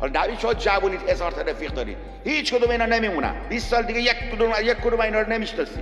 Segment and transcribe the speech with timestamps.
[0.00, 1.96] حالا نبید شما جوونید هزار تا رفیق دارید.
[2.24, 3.48] هیچ کدوم اینا نمیمونن.
[3.48, 5.80] 20 سال دیگه یک کدوم یک کدوم اینا رو نمی‌شناسی.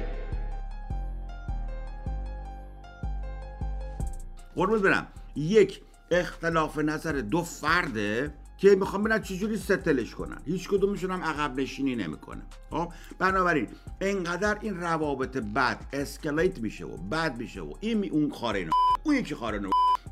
[4.56, 5.06] قربون برم.
[5.36, 5.80] یک
[6.10, 8.30] اختلاف نظر دو فرده.
[8.64, 10.38] که می‌خوام ببینن چجوری ستلش کنن.
[10.46, 12.42] هیچ کدومشون هم عقب نشینی نمی‌کنه.
[12.70, 13.68] خب؟ بنابراین
[14.00, 18.68] انقدر این روابط بد اسکلیت میشه و بد میشه و این می اون خاره
[19.02, 19.60] اون یکی خاره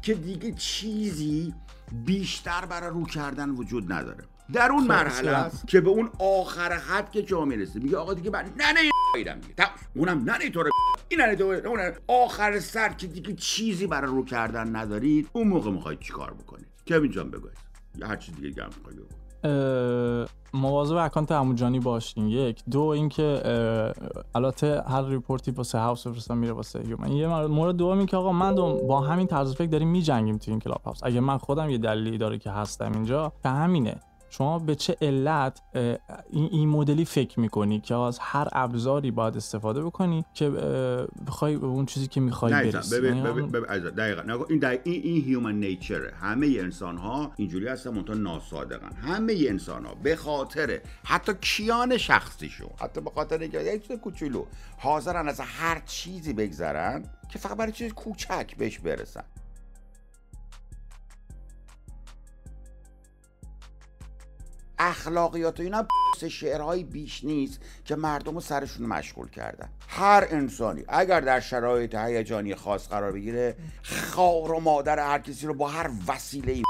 [0.02, 1.55] که دیگه چیزی
[2.05, 4.24] بیشتر برای رو کردن وجود نداره.
[4.52, 5.30] در اون خب، مرحله.
[5.30, 8.80] است که به اون آخر خط که جا می‌رسه میگه آقا دیگه من نه نه
[9.15, 9.55] دیگه.
[9.57, 9.71] تموم.
[9.96, 10.71] اونم نه نه تو رو
[11.09, 11.45] این نه تو.
[11.45, 16.66] اون آخر سر که دیگه چیزی برای رو کردن ندارید اون موقع می‌خواید چیکار بکنید؟
[16.87, 17.48] کوین جان بگو
[17.98, 18.96] یا هر چیز دیگه هم می‌خوای
[20.55, 22.28] مواظب اکانت عموجانی باشین.
[22.28, 22.62] یک.
[22.70, 23.42] دو اینکه
[24.34, 28.32] البته هر ریپورتی واسه هاوس بفرستم میره واسه هیومن یه مورد دوم این که آقا
[28.32, 31.01] من با همین طرز فکر داریم میجنگیم تو این کلاب هاوس.
[31.02, 33.96] اگه من خودم یه دلیلی داره که هستم اینجا که همینه
[34.32, 35.60] شما به چه علت
[36.30, 40.51] این, این مدلی فکر می‌کنی که از هر ابزاری باید استفاده بکنی که
[41.26, 43.46] بخوای به اون چیزی که می‌خوای برسی؟ ببین یعنی ببین
[43.90, 44.23] دقیقا.
[44.23, 49.84] نگاه این این این هیومن نیچره همه انسان ها اینجوری هستن منتها ناصادقن همه انسان
[49.87, 54.45] ها به خاطر حتی کیان شخصیشون حتی به خاطر اینکه یک چیز کوچولو
[54.79, 59.24] حاضرن از هر چیزی بگذرن که فقط برای چیز کوچک بهش برسن.
[64.83, 65.87] اخلاقیات و اینا
[66.21, 69.69] سه شعرهای بیش نیست که مردم رو سرشون مشغول کردن.
[69.88, 75.55] هر انسانی اگر در شرایط هیجانی خاص قرار بگیره خار و مادر هر کسی رو
[75.55, 76.62] با هر وسیله ای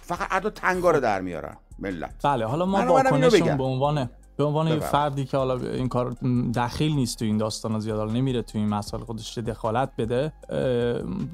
[0.00, 1.56] فقط ادا تنگا رو در میارن.
[1.78, 2.14] ملت.
[2.24, 3.56] بله حالا ما واکنشمون بگم.
[3.56, 4.78] به عنوان به عنوان یه.
[4.78, 6.10] فردی که حالا این کار
[6.54, 10.32] دخیل نیست تو این داستان زیاد حالا نمیره تو این مسائل خودش دخالت بده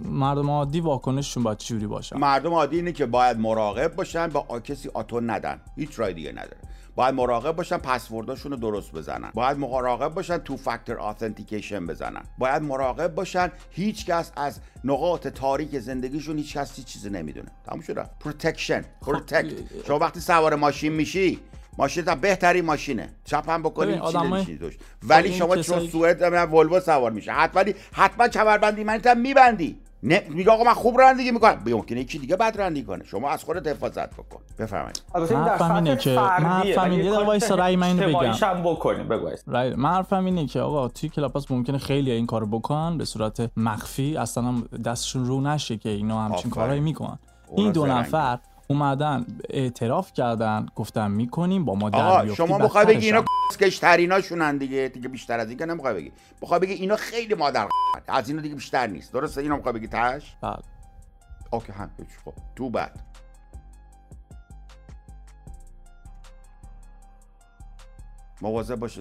[0.04, 4.90] مردم عادی واکنششون باید چجوری باشه؟ مردم عادی اینه که باید مراقب باشن با کسی
[4.94, 5.60] آتو ندن.
[5.76, 6.56] هیچ رای دیگه نداره.
[6.96, 9.30] باید مراقب باشن پسورداشون رو درست بزنن.
[9.34, 12.22] باید مراقب باشن two factor authentication بزنن.
[12.38, 17.48] باید مراقب باشن هیچ کس از نقاط تاریک زندگیشون هیچ کس هیچ چیزی نمی‌دونه.
[17.66, 19.54] تموم شده protection protect
[19.86, 21.38] شما وقتی سوار ماشین میشی
[21.78, 23.08] ماشین هم بهترین ماشینه.
[23.24, 24.58] چپ هم بکنی ببین، چی
[25.02, 27.32] ولی این شما چون سوئد نمی‌دونم ولوو سوار میشه.
[27.32, 27.62] حتما
[27.92, 29.78] حتما کمربندی منیت هم میبندی.
[30.02, 31.62] نه میگه آقا من خوب رانندگی می‌کنم.
[31.66, 33.04] ممکنه یکی دیگه بد رانندگی کنه.
[33.04, 34.40] شما از خودت حفاظت بکن.
[34.58, 35.02] بفرمایید.
[35.14, 36.96] البته این من در حرفم اینه که- من حرفم اینه.
[36.96, 38.32] یه دقیقه کار وایسا، رأی من اینو بگم.
[38.32, 39.08] هم بکنیم.
[39.08, 39.30] بگو.
[39.46, 43.50] رای- من حرفم اینه که آقا توی کلاپاس ممکنه خیلی این کارو بکنن به صورت
[43.56, 44.16] مخفی.
[44.16, 46.50] اصلا هم دستشون رو نشه که اینا همچین.
[46.50, 47.18] کارهایی می‌کنن.
[47.56, 47.86] این دو.
[47.86, 48.38] نفر
[48.70, 53.24] اومدن اعتراف کردن گفتن می‌کنیم با ما در شما می‌خوای بگی اینا.
[53.50, 56.12] کسکش تریناشونن دیگه دیگه بیشتر از این که نمی‌خوای بگی.
[56.40, 57.68] می‌خوای بگی اینا خیلی مادر
[58.08, 59.12] از اینا دیگه بیشتر نیست.
[59.12, 60.56] درسته؟ اینا می‌خوای بگی تاش؟ بله.
[61.50, 61.90] اوکی هم
[62.24, 62.32] خب.
[62.56, 63.00] تو بعد.
[68.42, 68.98] مواظب باش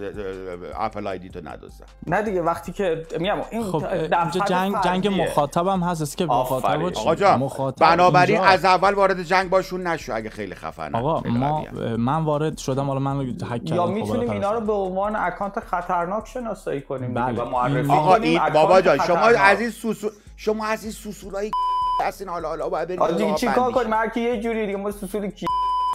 [0.79, 5.21] اپل آیدی تو ندوزن نه دیگه وقتی که میگم این خب اینجا جنگ جنگ.
[5.21, 6.25] مخاطبم هست است که.
[6.25, 6.65] مخاطب؟
[6.97, 11.21] آقا جان مخاطب بنابراین اینجا- از اول وارد جنگ باشون نشو اگه خیلی خفنن آقا
[11.21, 11.63] خیلی ما.
[11.97, 14.61] من وارد شدم حالا من هک کردم یا می‌تونیم اینا رو.
[14.61, 17.41] به عنوان اکانت خطرناک شناسایی کنیم بله.
[17.41, 19.17] و معرفی آقا این بابا جان شما.
[19.19, 21.51] از این سوسو شما از این سوسولای
[22.05, 24.77] هستین حالا حالا باید برید آقا دیگه راه چیکار کنیم هر کی یه جوری دیگه
[24.77, 25.45] ما سوسول کی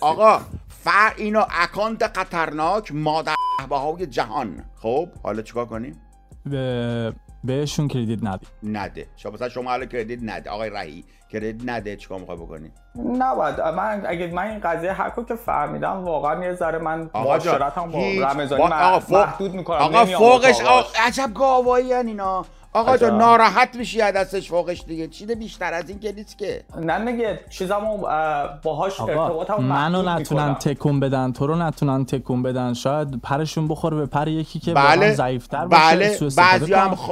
[0.03, 0.41] آقا
[0.85, 3.35] فر اینا اکانت خطرناک مادر
[3.71, 4.65] های جهان.
[4.75, 6.01] خب حالا چیکار کنیم؟
[6.47, 7.13] به
[7.45, 9.07] بهشون کردیت ندید نده.
[9.17, 10.51] شما مثلا شما حالا کردیت نده.
[10.51, 15.35] آقای رهی کردیت نده چیکار می‌خوای بکنی؟ نباید من اگه من این قضیه حکو که
[15.35, 18.63] فهمیدم واقعا یه ذره من معاشرتم با رمضانی
[19.11, 20.61] محدود می‌کنم آقا فوقش.
[20.61, 22.45] آقا عجب گاوایی اینا
[22.75, 23.07] آقا عجب.
[23.07, 27.41] ناراحت میشی از دستش فوقش دیگه چیز بیشتر از این که نیست که نه دیگه
[27.51, 30.55] چیزامو اه، باهاش آقا ارتباطمو منو نتونن.
[30.55, 35.15] تکون بدن تو رو نتونن تکون بدن شاید پرشون بخوره به پر یکی که بله
[35.15, 36.95] ضعیفتر باشه بله بعضی هم.
[36.95, 37.11] خ...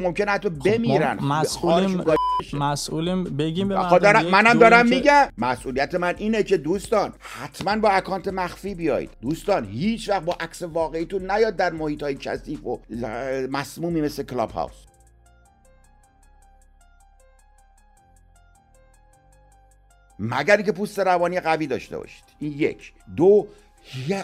[0.00, 2.04] ممکن حتی بمیرن ما مسئولیم.
[2.52, 5.32] مسئولیم بگیم به آقا دارم منم دارم اینکه- میگم.
[5.38, 9.10] مسئولیت من اینه که دوستان حتما با اکانت مخفی بیایید.
[9.20, 12.80] دوستان هیچ وقت با عکس واقعیتون نیاد در محیط های کثیف و
[13.50, 14.74] مسمومی مثل کلاب هاوس
[20.18, 22.24] مگر اینکه پوست روانی قوی داشته باشید.
[22.38, 22.92] این یک.
[23.16, 23.48] دو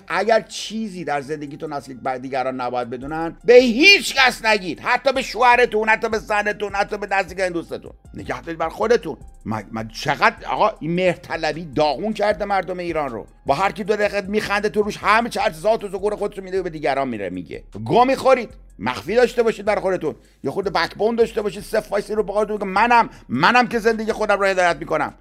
[0.09, 4.81] اگر چیزی در زندگیتون هست که دیگران نباید بدونن به هیچ کس نگید.
[4.81, 7.93] حتی به شوهرتون حتی به زنتون حتی به نزدیکترین دوستتون.
[8.14, 9.17] نگه دارید بر خودتون.
[9.44, 13.26] من, من چقدر آقا این مهرطلبی داغون کرده مردم ایران رو.
[13.47, 16.61] با هر کی دو دقیقه میخنده تو روش همه چه ذات و زگور خودتون میده
[16.61, 17.65] و به دیگران میره میگه.
[17.85, 18.50] گو می‌خورید.
[18.79, 20.15] مخفی داشته باشید بر خودتون.
[20.44, 21.62] یه خود بکبون داشته باشید.
[21.62, 25.15] صف رو بقاتون که منم منم که زندگی خودم رو هدایت می‌کنم.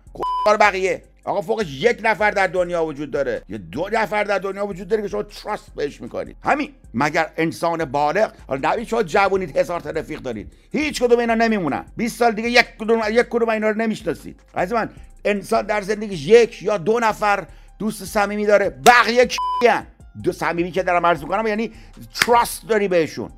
[0.45, 1.03] کار بقیه.
[1.23, 3.41] آقا فوقش یک نفر در دنیا وجود داره.
[3.49, 6.37] یا دو نفر در دنیا وجود داره که شما تراست بهش می‌کنید.
[6.43, 6.73] همین.
[6.93, 10.53] مگر انسان بالغ؟ حالا نبید شما جوونید هزار تا رفیق دارید.
[10.71, 11.85] هیچ کدوم اینا نمیمونن.
[11.97, 14.39] 20 سال دیگه یک کدوم یک کدوم اینا رو نمی‌شناسید.
[14.53, 14.89] از من
[15.25, 17.47] انسان در زندگیش یک یا دو نفر
[17.79, 18.69] دوست صمیمی داره.
[18.69, 19.87] بقیه کیان
[20.23, 21.71] دو صمیمی که دارم عرض می‌کنم یعنی
[22.15, 23.29] trust داری بهشون.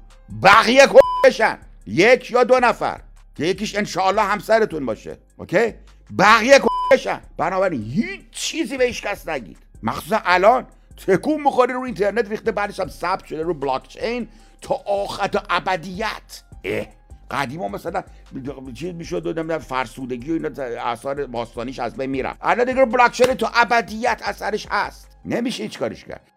[0.44, 0.88] بقیه
[1.26, 1.58] بشن
[1.88, 3.00] یک یا دو نفر.
[3.36, 5.18] که یکیش انشاءالله همسرتون باشه.
[5.38, 5.74] okay؟
[6.20, 6.60] بقیه
[6.94, 9.58] بشن بنابراین هیچ چیزی به کس نگید.
[9.84, 10.66] مخصوصا الان
[11.08, 14.28] تکون می‌خوری رو اینترنت ریخته بعدش هم ثبت شده رو بلاک چین
[14.62, 16.44] تا آخر تا ابدیت.
[16.64, 16.86] اه.
[17.32, 18.04] قدیما مثلا
[18.74, 22.40] چیز می‌شد نمی‌دونم فرسودگی و اینا اثار باستانیش از بین می‌رفت.
[22.42, 25.18] الان دیگه بلاک چین تا ابدیت اثرش هست.
[25.26, 26.32] نمیشه هیچ کارش کرد.